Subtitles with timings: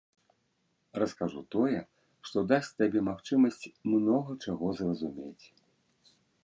[1.03, 1.81] Раскажу тое,
[2.29, 3.63] што дасць табе магчымасць
[3.93, 5.45] многа чаго зразумець.